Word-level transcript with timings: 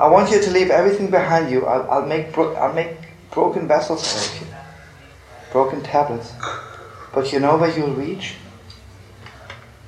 I 0.00 0.08
want 0.08 0.30
you 0.30 0.40
to 0.40 0.50
leave 0.50 0.70
everything 0.70 1.10
behind 1.10 1.50
you. 1.50 1.66
I'll, 1.66 1.90
I'll 1.90 2.06
make 2.06 2.32
bro- 2.32 2.54
I'll 2.54 2.72
make 2.72 2.96
broken 3.30 3.68
vessels 3.68 4.00
for 4.10 4.44
you, 4.44 4.50
broken 5.52 5.82
tablets. 5.82 6.32
But 7.12 7.34
you 7.34 7.38
know 7.38 7.58
where 7.58 7.76
you'll 7.76 7.92
reach? 7.92 8.36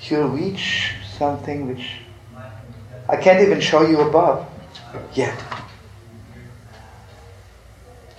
You'll 0.03 0.29
reach 0.29 0.93
something 1.17 1.67
which 1.67 1.97
I 3.09 3.17
can't 3.17 3.41
even 3.41 3.63
show 3.63 3.89
you 3.89 4.03
above 4.03 4.47
yet. 5.15 5.39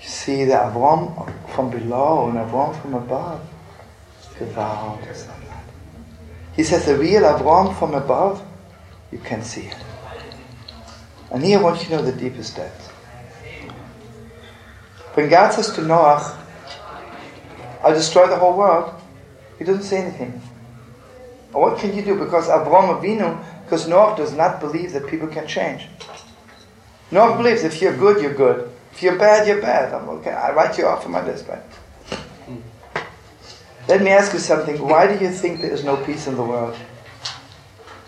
You 0.02 0.10
see, 0.10 0.46
the 0.46 0.54
Avram 0.54 1.32
from 1.50 1.70
below 1.70 2.28
and 2.30 2.40
Avram 2.40 2.74
from 2.82 2.96
above. 2.96 3.40
He 6.55 6.64
says 6.64 6.86
the 6.86 6.98
real 6.98 7.22
Avram 7.22 7.78
from 7.78 7.94
above, 7.94 8.44
you 9.12 9.20
can 9.20 9.44
see 9.44 9.68
it. 9.68 9.78
And 11.34 11.43
here 11.43 11.59
I 11.59 11.62
want 11.62 11.81
you 11.81 11.89
to 11.89 11.95
know 11.98 12.01
the 12.03 12.12
deepest 12.12 12.55
depth. 12.55 12.89
When 15.15 15.29
God 15.29 15.51
says 15.51 15.71
to 15.71 15.81
Noah, 15.81 16.39
I'll 17.84 17.93
destroy 17.93 18.27
the 18.27 18.37
whole 18.37 18.55
world, 18.55 18.93
he 19.57 19.65
doesn't 19.65 19.84
say 19.84 19.98
anything. 19.98 20.41
And 21.54 21.61
what 21.61 21.79
can 21.79 21.95
you 21.95 22.04
do? 22.04 22.17
Because 22.17 22.48
Avram 22.48 22.99
Avinu, 22.99 23.43
because 23.63 23.87
Noah 23.87 24.15
does 24.15 24.34
not 24.34 24.59
believe 24.59 24.93
that 24.93 25.07
people 25.07 25.27
can 25.27 25.48
change. 25.48 25.87
Noah 27.11 27.35
believes 27.35 27.63
if 27.63 27.81
you're 27.81 27.98
good, 27.98 28.21
you're 28.21 28.34
good. 28.34 28.71
If 28.91 29.01
you're 29.01 29.17
bad, 29.17 29.48
you're 29.48 29.61
bad. 29.61 29.93
I'm 29.93 30.07
okay. 30.09 30.31
I 30.31 30.51
write 30.54 30.77
you 30.77 30.85
off 30.85 31.04
from 31.04 31.13
my 31.13 31.26
list, 31.26 31.48
right? 31.48 31.63
Let 33.87 34.01
me 34.01 34.11
ask 34.11 34.34
you 34.34 34.39
something. 34.39 34.79
Why 34.81 35.13
do 35.13 35.23
you 35.23 35.31
think 35.31 35.61
there 35.61 35.71
is 35.71 35.84
no 35.84 35.98
peace 35.98 36.27
in 36.27 36.35
the 36.35 36.43
world? 36.43 36.76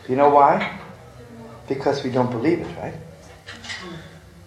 Do 0.06 0.12
you 0.12 0.16
know 0.16 0.30
why? 0.30 0.80
Because 1.68 2.04
we 2.04 2.12
don't 2.12 2.32
believe 2.32 2.60
it, 2.60 2.78
right? 2.78 2.94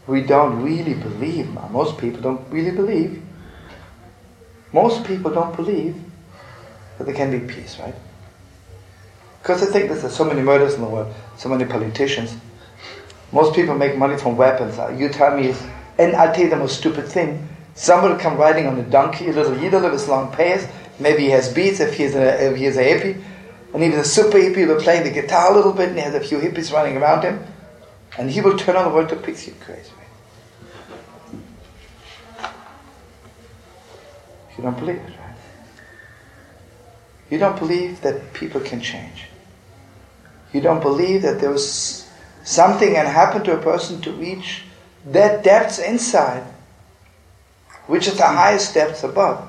We 0.08 0.22
don't 0.22 0.62
really 0.62 0.94
believe. 0.94 1.50
Most 1.70 1.98
people 1.98 2.22
don't 2.22 2.50
really 2.50 2.70
believe. 2.70 3.22
Most 4.72 5.04
people 5.04 5.30
don't 5.30 5.54
believe 5.54 5.96
that 6.96 7.04
there 7.04 7.14
can 7.14 7.30
be 7.30 7.40
peace, 7.52 7.78
right? 7.78 7.94
Because 9.42 9.60
they 9.60 9.66
think 9.66 9.90
there's 9.90 10.14
so 10.14 10.24
many 10.24 10.40
murders 10.40 10.74
in 10.74 10.80
the 10.80 10.88
world, 10.88 11.14
so 11.36 11.50
many 11.50 11.66
politicians. 11.66 12.34
Most 13.32 13.54
people 13.54 13.74
make 13.74 13.98
money 13.98 14.16
from 14.16 14.36
weapons. 14.38 14.78
Uh, 14.78 14.88
You 14.98 15.10
tell 15.10 15.36
me, 15.36 15.54
and 15.98 16.16
I'll 16.16 16.34
tell 16.34 16.44
you 16.44 16.50
the 16.50 16.56
most 16.56 16.78
stupid 16.78 17.06
thing. 17.06 17.46
Somebody 17.74 18.18
come 18.18 18.38
riding 18.38 18.66
on 18.66 18.78
a 18.78 18.82
donkey, 18.82 19.28
a 19.28 19.32
little 19.32 19.52
yidel 19.52 19.82
with 19.82 19.92
his 19.92 20.08
long 20.08 20.32
pace. 20.32 20.66
Maybe 20.98 21.24
he 21.24 21.30
has 21.30 21.52
beats 21.52 21.80
if 21.80 21.94
he's 21.94 22.14
a, 22.14 22.50
if 22.50 22.56
he 22.56 22.64
is 22.64 22.78
a 22.78 22.82
hippie. 22.82 23.22
And 23.74 23.82
even 23.84 23.98
a 24.00 24.04
super 24.04 24.38
hippie 24.38 24.66
will 24.66 24.80
play 24.80 25.02
the 25.02 25.10
guitar 25.10 25.52
a 25.52 25.54
little 25.54 25.72
bit 25.72 25.90
and 25.90 25.98
he 25.98 26.02
has 26.02 26.14
a 26.14 26.20
few 26.20 26.38
hippies 26.38 26.72
running 26.72 26.96
around 26.96 27.22
him. 27.22 27.44
And 28.16 28.30
he 28.30 28.40
will 28.40 28.56
turn 28.56 28.76
on 28.76 28.84
the 28.84 28.94
world 28.94 29.08
to. 29.10 29.16
You 29.16 29.54
crazy. 29.60 29.90
You 34.56 34.64
don't 34.64 34.78
believe 34.78 34.96
it, 34.96 35.02
right? 35.02 35.36
You 37.30 37.38
don't 37.38 37.58
believe 37.58 38.00
that 38.00 38.32
people 38.32 38.60
can 38.60 38.80
change. 38.80 39.26
You 40.52 40.60
don't 40.60 40.80
believe 40.80 41.22
that 41.22 41.40
there 41.40 41.50
was 41.50 42.10
something 42.42 42.94
can 42.94 43.06
happen 43.06 43.44
to 43.44 43.54
a 43.56 43.62
person 43.62 44.00
to 44.00 44.12
reach 44.12 44.64
that 45.06 45.44
depths 45.44 45.78
inside, 45.78 46.42
which 47.86 48.08
is 48.08 48.16
the 48.16 48.26
highest 48.26 48.74
depths 48.74 49.04
above. 49.04 49.48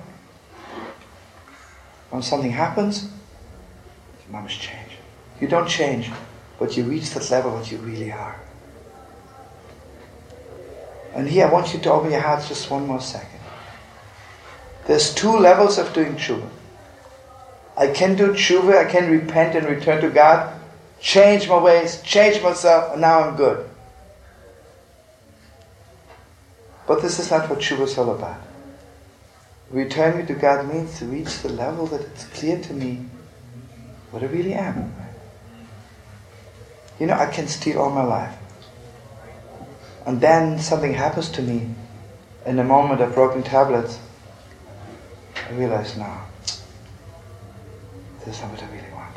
When 2.12 2.22
something 2.22 2.52
happens, 2.52 3.10
you 4.28 4.34
must 4.34 4.60
change. 4.60 4.92
You 5.40 5.48
don't 5.48 5.68
change, 5.68 6.12
but 6.60 6.76
you 6.76 6.84
reach 6.84 7.12
that 7.12 7.32
level 7.32 7.52
what 7.52 7.72
you 7.72 7.78
really 7.78 8.12
are. 8.12 8.40
And 11.14 11.28
here 11.28 11.48
I 11.48 11.52
want 11.52 11.74
you 11.74 11.80
to 11.80 11.92
open 11.92 12.12
your 12.12 12.22
hearts 12.22 12.48
just 12.48 12.70
one 12.70 12.86
more 12.88 13.02
second. 13.02 13.40
There's 14.86 15.14
two 15.14 15.38
levels 15.38 15.78
of 15.78 15.94
doing 15.94 16.16
tshuva. 16.16 16.50
I 17.78 17.88
can 17.88 18.16
do 18.16 18.34
tshuva, 18.34 18.86
I 18.86 18.90
can 18.90 19.10
repent 19.10 19.56
and 19.56 19.68
return 19.68 20.02
to 20.02 20.10
God, 20.10 20.60
change 21.00 21.48
my 21.48 21.58
ways, 21.58 22.02
change 22.02 22.42
myself, 22.44 22.94
and 22.94 23.02
now 23.02 23.22
I'm 23.22 23.36
good. 23.36 23.70
But 26.88 27.02
this 27.02 27.20
is 27.20 27.30
not 27.30 27.50
what 27.50 27.60
tshuva 27.60 27.82
is 27.82 27.98
all 27.98 28.16
about. 28.16 28.42
Returning 29.70 30.26
to 30.26 30.34
God 30.34 30.68
means 30.68 30.98
to 30.98 31.06
reach 31.06 31.44
the 31.44 31.50
level 31.50 31.86
that 31.88 32.02
it's 32.02 32.26
clear 32.26 32.60
to 32.60 32.74
me 32.74 33.06
what 34.10 34.24
I 34.24 34.26
really 34.26 34.56
am. 34.56 34.92
You 37.00 37.06
know, 37.06 37.14
I 37.14 37.28
can 37.28 37.48
steal 37.48 37.80
all 37.80 37.92
my 37.92 38.04
life. 38.04 38.36
And 40.10 40.20
then 40.20 40.58
something 40.58 40.92
happens 40.92 41.30
to 41.30 41.42
me 41.44 41.70
in 42.48 42.58
a 42.58 42.64
moment 42.64 43.00
of 43.00 43.14
broken 43.14 43.44
tablets. 43.44 44.00
I 45.48 45.52
realize 45.54 45.96
now, 45.98 46.26
this 48.26 48.36
is 48.36 48.42
not 48.42 48.50
what 48.50 48.64
I 48.64 48.66
really 48.72 48.92
want. 48.92 49.16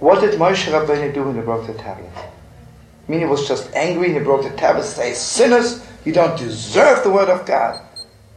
What 0.00 0.20
did 0.20 0.38
Moshe 0.38 0.70
Rabbeinu 0.70 1.14
do 1.14 1.22
when 1.22 1.36
he 1.36 1.40
broke 1.40 1.66
the 1.66 1.72
tablets? 1.72 2.18
I 2.18 3.10
mean, 3.10 3.20
he 3.20 3.24
was 3.24 3.48
just 3.48 3.72
angry 3.74 4.08
and 4.08 4.18
he 4.18 4.22
broke 4.22 4.42
the 4.42 4.50
tablets, 4.50 4.90
say, 4.90 5.14
sinners, 5.14 5.82
you 6.04 6.12
don't 6.12 6.38
deserve 6.38 7.02
the 7.02 7.08
word 7.10 7.30
of 7.30 7.46
God. 7.46 7.80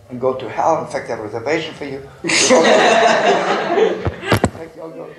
And 0.09 0.21
go 0.21 0.33
to 0.35 0.49
hell. 0.49 0.79
In 0.79 0.87
fact, 0.89 1.07
I 1.07 1.17
have 1.17 1.19
a 1.19 1.23
reservation 1.23 1.73
for 1.73 1.83
you. 1.83 2.09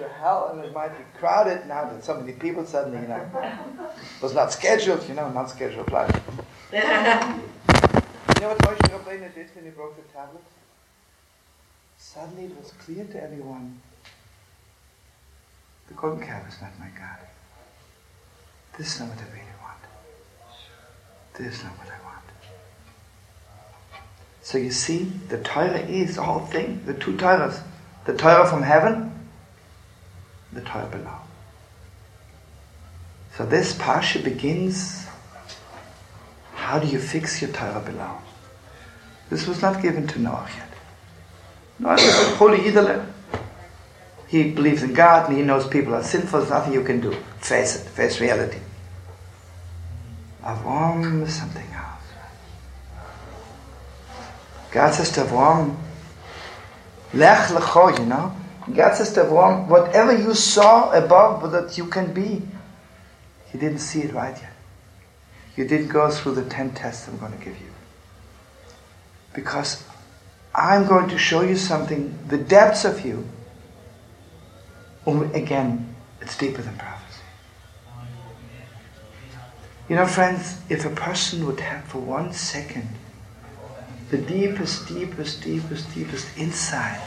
In 0.07 0.13
fact, 0.13 0.21
you'll 0.21 0.41
go 0.41 0.43
to 0.49 0.49
hell 0.49 0.51
and 0.53 0.65
it 0.65 0.73
might 0.73 0.97
be 0.97 1.05
crowded 1.19 1.67
now 1.67 1.85
that 1.85 2.05
so 2.05 2.19
many 2.21 2.33
people 2.33 2.65
suddenly, 2.67 3.01
you 3.01 3.09
know, 3.09 3.29
was 4.23 4.35
not 4.35 4.53
scheduled, 4.53 5.07
you 5.09 5.15
know, 5.15 5.31
not 5.31 5.51
scheduled 5.51 5.87
flight. 5.89 6.15
you 6.73 6.79
know 6.81 8.49
what 8.49 8.59
Moshe 8.59 8.79
Rabbeinu 8.79 9.35
did 9.35 9.49
when 9.55 9.65
he 9.65 9.71
broke 9.71 9.97
the 9.97 10.03
tablets? 10.13 10.51
Suddenly 11.99 12.45
it 12.45 12.57
was 12.57 12.73
clear 12.79 13.05
to 13.05 13.23
everyone 13.23 13.81
the 15.89 15.95
golden 15.95 16.25
calf 16.27 16.49
is 16.49 16.61
not 16.61 16.79
my 16.81 16.89
God. 16.99 17.19
This 18.77 18.95
is 18.95 19.01
not 19.01 19.11
what 19.11 19.19
I 19.19 19.23
really 19.27 19.57
want. 19.63 19.79
This 21.35 21.59
is 21.59 21.65
not 21.65 21.79
what 21.79 21.87
I 21.87 22.05
want. 22.05 22.25
So 24.43 24.59
you 24.59 24.71
see, 24.71 25.05
the 25.29 25.39
Torah 25.39 25.79
is 25.79 26.17
the 26.17 26.23
whole 26.23 26.45
thing, 26.47 26.83
the 26.87 26.95
two 26.95 27.17
Torahs. 27.17 27.63
The 28.05 28.17
Torah 28.17 28.47
from 28.49 28.63
heaven, 28.63 29.16
the 30.57 30.89
below. 30.91 31.19
So 33.37 33.45
this 33.45 33.75
Parsha 33.75 34.23
begins, 34.25 35.07
how 36.55 36.79
do 36.79 36.87
you 36.87 36.99
fix 36.99 37.41
your 37.41 37.51
Torah 37.53 37.83
below? 37.85 38.17
This 39.29 39.47
was 39.47 39.61
not 39.61 39.83
given 39.83 40.07
to 40.09 40.19
Noah 40.21 40.49
yet. 40.57 40.69
Noah 41.79 41.93
was 41.93 42.33
a 42.33 42.37
holy 42.37 42.59
Yidele. 42.59 43.07
He 44.29 44.51
believes 44.51 44.83
in 44.83 44.95
God 44.95 45.29
and 45.29 45.37
he 45.37 45.45
knows 45.45 45.67
people 45.69 45.95
are 45.95 46.03
sinful, 46.03 46.41
there's 46.41 46.51
nothing 46.51 46.73
you 46.73 46.83
can 46.83 47.01
do. 47.01 47.13
Face 47.39 47.77
it, 47.77 47.89
face 47.89 48.21
reality. 48.21 48.59
Avram 50.43 51.23
is 51.23 51.35
something 51.35 51.67
else. 51.73 52.03
God 54.71 54.95
says 54.95 55.11
to 55.13 55.21
Avram, 55.23 55.77
Lech 57.13 57.49
lecho, 57.49 57.99
you 57.99 58.07
know? 58.07 58.35
God 58.75 58.95
says 58.95 59.13
to 59.13 59.25
Avram, 59.25 59.69
whatever 59.69 60.17
you 60.17 60.35
saw 60.35 60.91
above 60.91 61.53
that 61.53 61.79
you 61.79 61.87
can 61.87 62.13
be, 62.13 62.43
you 63.53 63.61
didn't 63.61 63.79
see 63.79 64.03
it 64.03 64.13
right 64.13 64.37
yet. 64.37 64.53
You 65.57 65.67
didn't 65.67 65.89
go 65.89 66.11
through 66.11 66.35
the 66.35 66.45
ten 66.45 66.75
tests 66.75 67.09
I'm 67.09 67.19
going 67.19 67.33
to 67.33 67.39
give 67.39 67.59
you. 67.59 67.71
Because 69.33 69.85
I'm 70.55 70.87
going 70.87 71.09
to 71.11 71.19
show 71.19 71.43
you 71.43 71.57
something, 71.57 72.19
the 72.29 72.39
depths 72.39 72.85
of 72.85 73.05
you. 73.05 73.27
Um, 75.07 75.33
again, 75.35 75.95
it's 76.21 76.37
deeper 76.37 76.63
than 76.63 76.77
prophecy. 76.77 77.23
You 79.89 79.95
know, 79.95 80.07
friends, 80.07 80.61
if 80.69 80.85
a 80.85 80.91
person 80.91 81.47
would 81.47 81.61
have 81.61 81.85
for 81.85 81.99
one 81.99 82.33
second 82.33 82.89
the 84.11 84.19
deepest, 84.19 84.87
deepest, 84.89 85.43
deepest, 85.43 85.93
deepest 85.95 86.27
inside, 86.39 87.01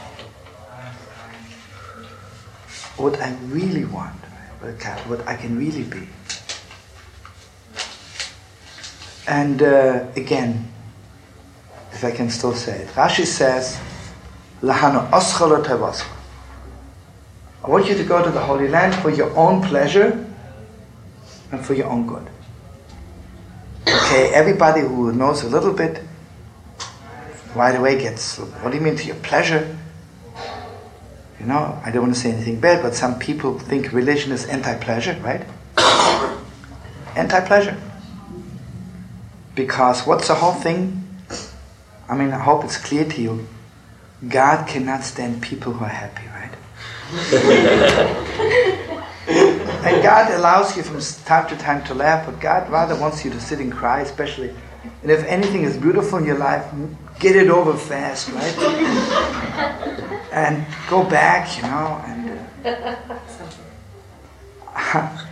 what 3.00 3.20
I 3.20 3.34
really 3.46 3.84
want, 3.84 4.14
what 4.60 5.26
I 5.26 5.36
can 5.36 5.58
really 5.58 5.84
be. 5.84 6.08
And 9.26 9.62
uh, 9.62 10.06
again, 10.16 10.70
if 11.92 12.04
I 12.04 12.10
can 12.10 12.30
still 12.30 12.54
say 12.54 12.82
it, 12.82 12.88
Rashi 12.88 13.24
says, 13.24 13.78
I 14.62 15.28
want 17.68 17.88
you 17.88 17.94
to 17.94 18.04
go 18.04 18.22
to 18.22 18.30
the 18.30 18.40
Holy 18.40 18.68
Land 18.68 18.94
for 18.96 19.10
your 19.10 19.34
own 19.36 19.62
pleasure 19.62 20.26
and 21.52 21.64
for 21.64 21.74
your 21.74 21.86
own 21.86 22.06
good. 22.06 22.26
Okay, 23.82 24.32
everybody 24.32 24.80
who 24.80 25.12
knows 25.12 25.42
a 25.42 25.48
little 25.48 25.72
bit 25.72 26.02
right 27.54 27.74
away 27.74 28.00
gets, 28.00 28.38
what 28.38 28.70
do 28.70 28.76
you 28.76 28.82
mean 28.82 28.96
to 28.96 29.06
your 29.06 29.16
pleasure? 29.16 29.76
You 31.40 31.46
know, 31.46 31.80
I 31.82 31.90
don't 31.90 32.02
want 32.02 32.14
to 32.14 32.20
say 32.20 32.30
anything 32.30 32.60
bad, 32.60 32.82
but 32.82 32.94
some 32.94 33.18
people 33.18 33.58
think 33.58 33.92
religion 33.92 34.30
is 34.30 34.44
anti 34.44 34.74
pleasure, 34.74 35.18
right? 35.22 35.42
anti 37.16 37.40
pleasure. 37.46 37.76
Because 39.54 40.06
what's 40.06 40.28
the 40.28 40.34
whole 40.34 40.52
thing? 40.52 41.02
I 42.08 42.16
mean, 42.16 42.32
I 42.32 42.38
hope 42.38 42.64
it's 42.64 42.76
clear 42.76 43.06
to 43.06 43.22
you. 43.22 43.48
God 44.28 44.68
cannot 44.68 45.02
stand 45.02 45.42
people 45.42 45.72
who 45.72 45.82
are 45.82 45.88
happy, 45.88 46.26
right? 46.28 46.52
and 49.86 50.02
God 50.02 50.30
allows 50.32 50.76
you 50.76 50.82
from 50.82 51.00
time 51.24 51.48
to 51.48 51.56
time 51.56 51.82
to 51.84 51.94
laugh, 51.94 52.26
but 52.26 52.38
God 52.38 52.68
rather 52.68 52.94
wants 52.96 53.24
you 53.24 53.30
to 53.30 53.40
sit 53.40 53.60
and 53.60 53.72
cry, 53.72 54.02
especially. 54.02 54.50
And 55.02 55.10
if 55.10 55.24
anything 55.24 55.62
is 55.62 55.78
beautiful 55.78 56.18
in 56.18 56.26
your 56.26 56.38
life, 56.38 56.70
get 57.20 57.36
it 57.36 57.48
over 57.48 57.76
fast, 57.76 58.30
right? 58.30 58.58
and 60.32 60.66
go 60.88 61.04
back, 61.04 61.56
you 61.56 61.62
know, 61.62 62.02
and. 62.06 62.40
Uh, 62.64 62.96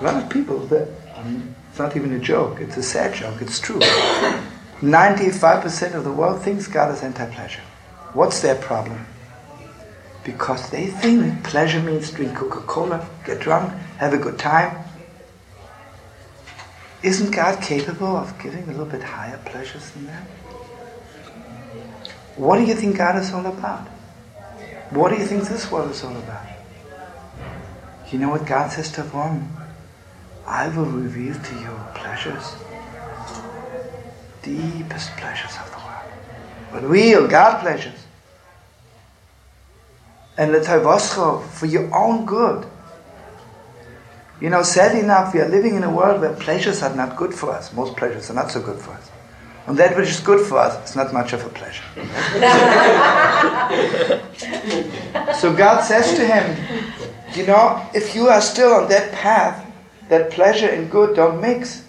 a 0.00 0.04
lot 0.04 0.22
of 0.22 0.30
people 0.30 0.58
that 0.66 0.88
um, 1.16 1.54
it's 1.70 1.78
not 1.78 1.96
even 1.96 2.12
a 2.12 2.18
joke, 2.18 2.60
it's 2.60 2.76
a 2.76 2.82
sad 2.82 3.14
joke, 3.14 3.40
it's 3.40 3.58
true. 3.58 3.80
95% 4.80 5.94
of 5.94 6.04
the 6.04 6.12
world 6.12 6.42
thinks 6.42 6.66
God 6.66 6.92
is 6.92 7.02
anti 7.02 7.26
pleasure. 7.32 7.62
What's 8.12 8.40
their 8.40 8.56
problem? 8.56 9.06
Because 10.24 10.70
they 10.70 10.86
think 10.86 11.44
pleasure 11.44 11.80
means 11.80 12.10
drink 12.10 12.36
Coca 12.36 12.60
Cola, 12.60 13.08
get 13.24 13.40
drunk, 13.40 13.72
have 13.98 14.12
a 14.12 14.18
good 14.18 14.38
time. 14.38 14.85
Isn't 17.06 17.30
God 17.30 17.62
capable 17.62 18.16
of 18.16 18.36
giving 18.42 18.64
a 18.64 18.66
little 18.66 18.84
bit 18.84 19.00
higher 19.00 19.38
pleasures 19.44 19.90
than 19.90 20.06
that? 20.06 20.24
What 22.34 22.58
do 22.58 22.64
you 22.64 22.74
think 22.74 22.96
God 22.96 23.22
is 23.22 23.32
all 23.32 23.46
about? 23.46 23.86
What 24.90 25.10
do 25.10 25.16
you 25.16 25.24
think 25.24 25.44
this 25.44 25.70
world 25.70 25.92
is 25.92 26.02
all 26.02 26.16
about? 26.16 26.44
You 28.10 28.18
know 28.18 28.30
what 28.30 28.44
God 28.44 28.72
says 28.72 28.90
to 28.94 29.04
Abraham? 29.04 29.56
I 30.48 30.66
will 30.66 30.86
reveal 30.86 31.34
to 31.34 31.54
you 31.54 31.70
pleasures, 31.94 32.56
deepest 34.42 35.10
pleasures 35.16 35.54
of 35.62 35.70
the 35.70 35.76
world, 35.76 36.10
but 36.72 36.82
real 36.90 37.28
God 37.28 37.60
pleasures. 37.60 38.00
And 40.36 40.52
the 40.52 40.58
tavoscho 40.58 41.46
for 41.50 41.66
your 41.66 41.88
own 41.96 42.26
good. 42.26 42.66
You 44.40 44.50
know, 44.50 44.62
sadly 44.62 45.00
enough, 45.00 45.32
we 45.32 45.40
are 45.40 45.48
living 45.48 45.76
in 45.76 45.82
a 45.82 45.90
world 45.90 46.20
where 46.20 46.34
pleasures 46.34 46.82
are 46.82 46.94
not 46.94 47.16
good 47.16 47.32
for 47.32 47.50
us. 47.50 47.72
Most 47.72 47.96
pleasures 47.96 48.30
are 48.30 48.34
not 48.34 48.50
so 48.50 48.60
good 48.60 48.78
for 48.78 48.90
us. 48.90 49.10
And 49.66 49.78
that 49.78 49.96
which 49.96 50.10
is 50.10 50.20
good 50.20 50.46
for 50.46 50.58
us 50.58 50.90
is 50.90 50.94
not 50.94 51.12
much 51.12 51.32
of 51.32 51.44
a 51.44 51.48
pleasure. 51.48 51.82
so 55.40 55.56
God 55.56 55.80
says 55.80 56.14
to 56.16 56.26
him, 56.26 56.56
You 57.34 57.46
know, 57.46 57.84
if 57.94 58.14
you 58.14 58.28
are 58.28 58.40
still 58.40 58.74
on 58.74 58.88
that 58.90 59.12
path, 59.12 59.64
that 60.08 60.30
pleasure 60.30 60.68
and 60.68 60.90
good 60.90 61.16
don't 61.16 61.40
mix. 61.40 61.84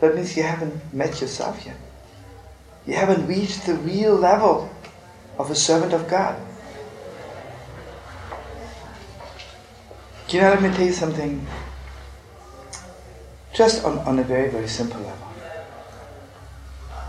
That 0.00 0.16
means 0.16 0.36
you 0.36 0.42
haven't 0.42 0.92
met 0.92 1.20
yourself 1.20 1.64
yet. 1.64 1.76
You 2.86 2.94
haven't 2.94 3.28
reached 3.28 3.66
the 3.66 3.74
real 3.74 4.16
level 4.16 4.68
of 5.38 5.50
a 5.50 5.54
servant 5.54 5.92
of 5.92 6.08
God. 6.08 6.34
You 10.32 10.40
know, 10.40 10.48
let 10.48 10.62
me 10.62 10.70
tell 10.70 10.86
you 10.86 10.92
something. 10.92 11.46
Just 13.52 13.84
on, 13.84 13.98
on 13.98 14.18
a 14.18 14.22
very, 14.22 14.48
very 14.48 14.66
simple 14.66 14.98
level. 15.00 15.28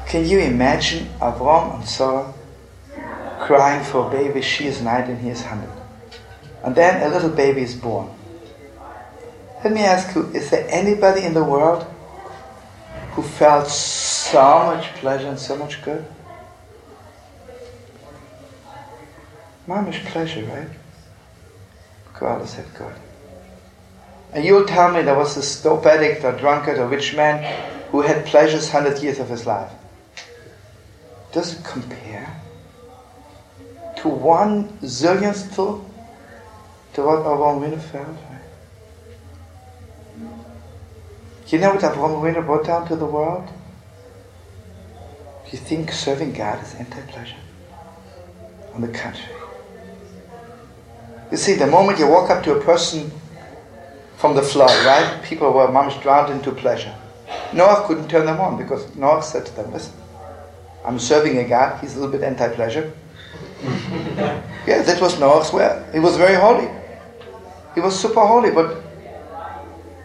Can 0.05 0.27
you 0.27 0.39
imagine 0.39 1.07
Avram 1.21 1.75
and 1.75 1.87
Sarah 1.87 2.33
crying 3.39 3.85
for 3.85 4.07
a 4.07 4.11
baby? 4.11 4.41
She 4.41 4.67
is 4.67 4.81
nine 4.81 5.09
and 5.09 5.21
he 5.21 5.29
is 5.29 5.41
hundred. 5.41 5.71
And 6.65 6.75
then 6.75 7.01
a 7.01 7.13
little 7.13 7.29
baby 7.29 7.61
is 7.61 7.75
born. 7.75 8.09
Let 9.63 9.71
me 9.71 9.85
ask 9.85 10.13
you, 10.13 10.29
is 10.33 10.49
there 10.49 10.67
anybody 10.69 11.21
in 11.23 11.33
the 11.33 11.45
world 11.45 11.83
who 13.13 13.21
felt 13.21 13.69
so 13.69 14.65
much 14.65 14.87
pleasure 14.95 15.29
and 15.29 15.39
so 15.39 15.55
much 15.55 15.81
good? 15.81 16.05
Mamish 19.65 20.03
pleasure, 20.07 20.43
right? 20.43 20.67
God 22.19 22.41
is 22.41 22.49
said 22.49 22.65
good. 22.77 22.93
And 24.33 24.43
you'll 24.43 24.65
tell 24.65 24.91
me 24.91 25.01
there 25.03 25.17
was 25.17 25.35
this 25.35 25.61
dope 25.61 25.85
addict 25.85 26.23
or 26.23 26.31
drunkard 26.31 26.79
or 26.79 26.87
rich 26.87 27.15
man 27.15 27.43
who 27.91 28.01
had 28.01 28.25
pleasures 28.25 28.69
hundred 28.69 29.01
years 29.01 29.19
of 29.19 29.29
his 29.29 29.45
life. 29.45 29.71
Does 31.31 31.59
it 31.59 31.63
compare 31.63 32.41
to 33.97 34.07
one 34.07 34.69
zillionth 34.79 35.53
to 35.55 35.81
what 37.01 37.19
Avraham 37.19 37.61
Avinu 37.61 37.81
felt? 37.81 38.17
You 41.47 41.59
know 41.59 41.75
what 41.75 41.83
Avraham 41.83 42.21
Avinu 42.21 42.43
brought 42.43 42.65
down 42.65 42.87
to 42.87 42.95
the 42.95 43.05
world? 43.05 43.47
You 45.51 45.59
think 45.59 45.91
serving 45.91 46.33
God 46.33 46.63
is 46.63 46.73
anti-pleasure? 46.73 47.35
On 48.73 48.81
the 48.81 48.87
contrary. 48.87 49.39
You 51.29 51.37
see, 51.37 51.53
the 51.53 51.67
moment 51.67 51.99
you 51.99 52.07
walk 52.07 52.31
up 52.31 52.43
to 52.45 52.55
a 52.55 52.61
person 52.61 53.11
from 54.23 54.35
the 54.35 54.41
flood, 54.41 54.71
right? 54.85 55.21
People 55.21 55.51
were 55.51 55.69
much 55.69 56.01
drowned 56.01 56.31
into 56.31 56.49
pleasure. 56.53 56.95
Noah 57.51 57.83
couldn't 57.85 58.07
turn 58.07 58.25
them 58.25 58.39
on 58.39 58.55
because 58.57 58.95
Noah 58.95 59.21
said 59.21 59.45
to 59.47 59.53
them, 59.53 59.73
listen, 59.73 59.91
I'm 60.85 60.97
serving 60.97 61.37
a 61.39 61.43
God, 61.43 61.81
he's 61.81 61.97
a 61.97 61.99
little 61.99 62.09
bit 62.09 62.23
anti-pleasure. 62.23 62.93
yeah, 64.65 64.81
that 64.81 65.01
was 65.01 65.19
Noah's 65.19 65.51
way. 65.51 65.85
He 65.91 65.99
was 65.99 66.15
very 66.15 66.35
holy. 66.35 66.69
He 67.75 67.81
was 67.81 67.99
super 67.99 68.25
holy, 68.25 68.51
but 68.51 68.77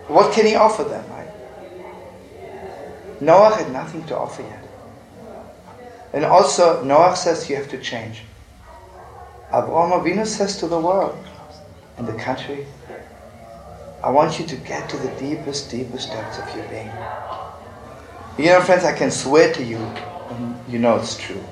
what 0.09 0.33
can 0.33 0.47
he 0.47 0.57
offer 0.57 0.83
them? 0.83 1.05
Right? 1.11 1.31
Noah 3.21 3.55
had 3.55 3.71
nothing 3.71 4.03
to 4.07 4.19
offer 4.19 4.43
yet. 4.43 4.65
And 6.13 6.25
also, 6.25 6.83
Noah 6.83 7.15
says 7.15 7.49
you 7.49 7.55
have 7.55 7.69
to 7.69 7.79
change. 7.81 8.23
Abraham 9.51 9.93
Avinu 10.01 10.27
says 10.27 10.57
to 10.57 10.67
the 10.67 10.81
world 10.81 11.25
and 11.97 12.09
the 12.09 12.15
country, 12.15 12.67
I 14.03 14.11
want 14.11 14.39
you 14.39 14.47
to 14.47 14.57
get 14.57 14.89
to 14.91 14.97
the 14.97 15.09
deepest, 15.19 15.71
deepest 15.71 16.11
depths 16.11 16.39
of 16.39 16.57
your 16.57 16.67
being. 16.69 16.91
You 18.39 18.53
know, 18.53 18.61
friends, 18.61 18.85
I 18.85 18.93
can 18.97 19.11
swear 19.11 19.53
to 19.55 19.65
you, 19.65 19.81
you 20.69 20.79
know 20.79 20.97
it's 20.97 21.17
true. 21.17 21.43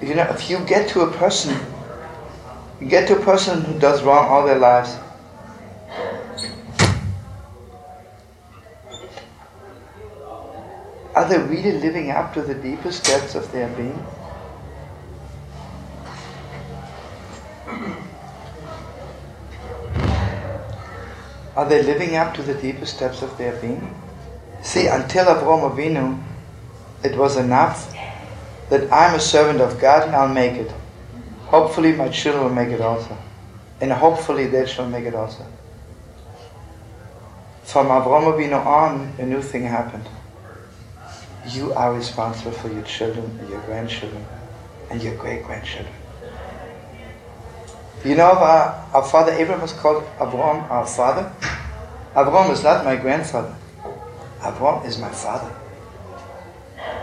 You 0.00 0.14
know, 0.14 0.26
if 0.30 0.48
you 0.48 0.58
get 0.60 0.88
to 0.90 1.02
a 1.02 1.12
person, 1.12 1.54
you 2.80 2.88
get 2.88 3.06
to 3.08 3.18
a 3.18 3.22
person 3.22 3.62
who 3.62 3.78
does 3.78 4.02
wrong 4.02 4.28
all 4.28 4.46
their 4.46 4.58
lives, 4.58 4.96
Are 11.20 11.28
they 11.28 11.38
really 11.38 11.72
living 11.72 12.10
up 12.10 12.32
to 12.32 12.40
the 12.40 12.54
deepest 12.54 13.04
depths 13.04 13.34
of 13.34 13.50
their 13.52 13.68
being? 13.76 14.06
Are 21.56 21.68
they 21.68 21.82
living 21.82 22.16
up 22.16 22.34
to 22.34 22.42
the 22.42 22.54
deepest 22.54 22.98
depths 23.00 23.22
of 23.22 23.36
their 23.38 23.56
being? 23.60 23.94
See, 24.62 24.86
until 24.86 25.26
Avraham 25.26 25.70
Avinu, 25.70 26.22
it 27.02 27.16
was 27.16 27.36
enough 27.36 27.92
that 28.68 28.92
I'm 28.92 29.14
a 29.14 29.20
servant 29.20 29.60
of 29.60 29.80
God 29.80 30.06
and 30.06 30.14
I'll 30.14 30.28
make 30.32 30.52
it. 30.52 30.72
Hopefully, 31.46 31.92
my 31.92 32.08
children 32.08 32.44
will 32.44 32.54
make 32.54 32.68
it 32.68 32.80
also. 32.80 33.16
And 33.80 33.90
hopefully, 33.92 34.46
they 34.46 34.66
shall 34.66 34.88
make 34.88 35.04
it 35.04 35.14
also. 35.14 35.44
From 37.64 37.86
Avraham 37.86 38.32
Avinu 38.32 38.64
on, 38.64 39.14
a 39.18 39.26
new 39.26 39.42
thing 39.42 39.64
happened 39.64 40.08
you 41.48 41.72
are 41.72 41.94
responsible 41.94 42.52
for 42.52 42.70
your 42.70 42.82
children 42.82 43.40
your 43.48 43.60
grandchildren 43.62 44.24
and 44.90 45.02
your 45.02 45.14
great 45.16 45.44
grandchildren. 45.44 45.94
You 48.04 48.14
know, 48.14 48.32
our, 48.32 48.88
our 48.94 49.02
father 49.04 49.32
Abraham 49.32 49.60
was 49.60 49.72
called 49.72 50.04
Abraham 50.16 50.64
our 50.70 50.86
father. 50.86 51.32
Abraham 52.16 52.50
is 52.50 52.62
not 52.62 52.84
my 52.84 52.96
grandfather. 52.96 53.54
Abraham 54.42 54.86
is 54.86 54.98
my 54.98 55.10
father. 55.10 55.54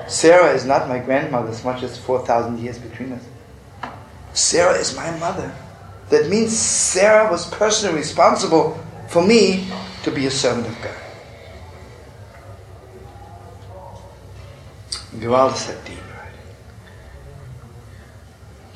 Sarah 0.08 0.54
is 0.54 0.66
not 0.66 0.88
my 0.88 1.00
grandmother 1.00 1.50
as 1.50 1.64
much 1.64 1.84
as 1.84 1.98
4,000 1.98 2.60
years 2.60 2.80
between 2.80 3.12
us. 3.12 3.24
Sarah 4.34 4.78
is 4.78 4.96
my 4.96 5.12
mother. 5.20 5.54
That 6.10 6.30
means 6.30 6.58
Sarah 6.58 7.30
was 7.30 7.50
personally 7.50 7.98
responsible 7.98 8.80
for 9.10 9.22
me 9.22 9.68
to 10.04 10.12
be 10.12 10.26
a 10.26 10.32
servant 10.32 10.68
of 10.68 10.82
God. 10.82 10.96
Vivaldi 15.12 15.58
said 15.58 15.86
deep? 15.86 16.07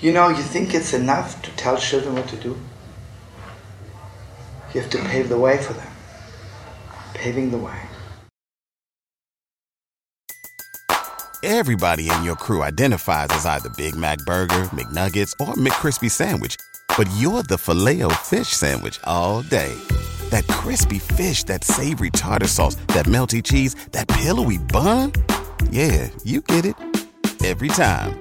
You 0.02 0.12
know, 0.12 0.30
you 0.30 0.42
think 0.42 0.74
it's 0.74 0.94
enough 0.94 1.40
to 1.44 1.52
tell 1.52 1.78
children 1.78 2.16
what 2.16 2.28
to 2.30 2.36
do? 2.36 2.58
You 4.74 4.82
have 4.82 4.90
to 4.90 4.98
pave 4.98 5.30
the 5.30 5.38
way 5.38 5.58
for 5.60 5.74
them. 5.74 5.88
Paving 7.14 7.52
the 7.52 7.60
way. 7.60 7.78
Everybody 11.44 12.10
in 12.10 12.24
your 12.24 12.36
crew 12.36 12.64
identifies 12.64 13.28
as 13.32 13.46
either 13.46 13.70
Big 13.70 13.96
Mac 13.96 14.18
Burger, 14.20 14.70
McNuggets, 14.72 15.34
or 15.40 15.54
McCrispy 15.54 16.10
Sandwich. 16.10 16.56
But 16.98 17.10
you're 17.18 17.44
the 17.44 17.58
filet 17.58 18.02
fish 18.24 18.50
Sandwich 18.50 19.00
all 19.04 19.42
day. 19.44 19.74
That 20.30 20.48
crispy 20.48 21.00
fish, 21.00 21.44
that 21.46 21.64
savory 21.64 22.10
tartar 22.12 22.48
sauce, 22.48 22.76
that 22.88 23.06
melty 23.06 23.44
cheese, 23.44 23.76
that 23.92 24.08
pillowy 24.08 24.58
bun. 24.58 25.14
Yeah, 25.70 26.10
you 26.24 26.42
get 26.42 26.66
it. 26.66 26.76
Every 27.44 27.70
time. 27.70 28.21